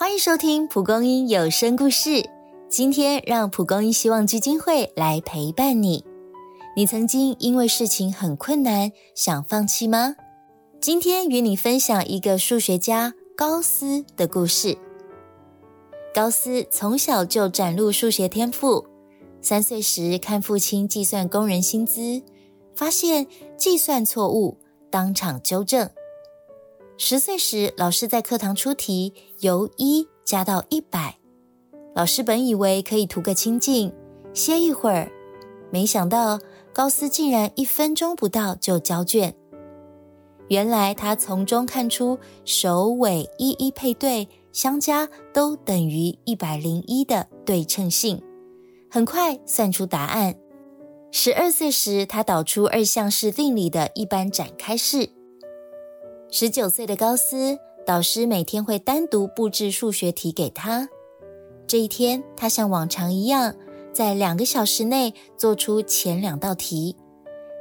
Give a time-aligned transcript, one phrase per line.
[0.00, 2.30] 欢迎收听蒲公英有声故事。
[2.68, 6.04] 今天让蒲公英希望基金会来陪伴你。
[6.76, 10.14] 你曾经因为事情很困难想放弃吗？
[10.80, 14.78] 今天与你分享一个数学家高斯的故事。
[16.14, 18.86] 高斯从小就展露数学天赋。
[19.42, 22.22] 三岁时看父亲计算工人薪资，
[22.72, 23.26] 发现
[23.56, 24.58] 计算错误，
[24.92, 25.90] 当场纠正。
[27.00, 31.16] 十岁时，老师在课堂出题，由一加到一百。
[31.94, 33.94] 老师本以为可以图个清静，
[34.34, 35.08] 歇一会儿，
[35.70, 36.40] 没想到
[36.72, 39.32] 高斯竟然一分钟不到就交卷。
[40.48, 48.20] 原来他从中看出首尾一一配对，相加都等于一百零一的对称性，
[48.90, 50.34] 很快算出答案。
[51.12, 55.10] 十二岁时，他导出二项式定理的一般展开式。
[56.30, 60.86] 十九岁的高斯，导师每天会单独布置数学题给他。
[61.66, 63.54] 这一天，他像往常一样，
[63.94, 66.94] 在两个小时内做出前两道题，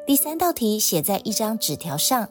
[0.06, 2.28] 第三道题写在一张纸条上。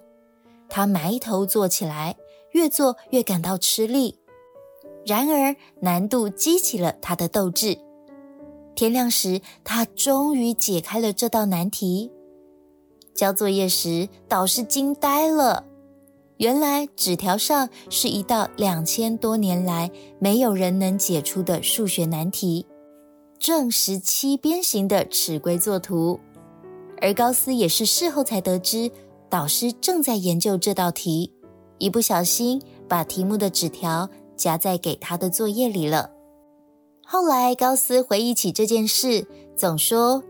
[0.69, 2.17] 他埋头做起来，
[2.50, 4.19] 越做越感到吃力。
[5.06, 7.78] 然而，难度激起了他的斗志。
[8.75, 12.12] 天亮时，他终于解开了这道难题。
[13.15, 15.65] 交作业时，导师惊呆了。
[16.39, 22.67] 原来纸条上是一道两千多年来没有人能解出的数学难题，
[23.39, 26.20] 正十七边形的尺规作图。
[27.01, 28.91] 而高斯也是事后才得知，
[29.31, 31.33] 导师正在研究这道题，
[31.78, 36.11] 一不小心把题目的纸条夹在给他的作业里了。
[37.03, 40.23] 后来高斯回忆起这件事，总说：“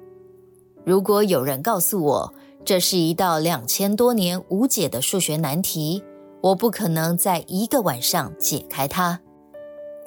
[0.85, 2.35] 如果有人告诉我，”
[2.67, 6.03] 这是一道两千多年无解的数学难题，
[6.41, 9.21] 我不可能在一个晚上解开它。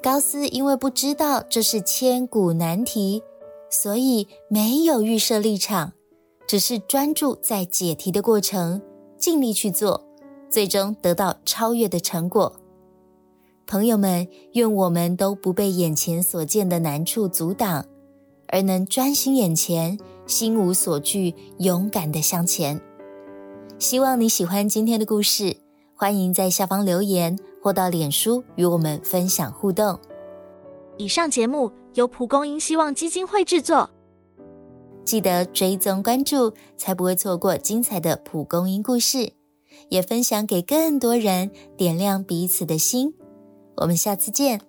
[0.03, 3.23] 高斯因为不知道这是千古难题，
[3.69, 5.93] 所以没有预设立场，
[6.49, 8.81] 只是专注在解题的过程，
[9.17, 10.05] 尽力去做，
[10.49, 12.53] 最终得到超越的成果。
[13.65, 17.85] 朋友们，愿我们都不被眼前所见的难处阻挡。
[18.51, 19.95] 而能专心眼前，
[20.29, 22.79] 心无所惧，勇敢的向前。
[23.79, 25.57] 希望你喜欢今天的故事，
[25.95, 29.99] 欢迎在下方留言或到脸书与我们分享互动。
[30.97, 33.89] 以上节目由蒲公英希望基金会制作，
[35.03, 39.33] 记得追踪关注，才不会错过精彩的蒲公英故事。
[39.89, 43.15] 也分享给更多人，点亮彼此的心。
[43.77, 44.61] 我们下次见。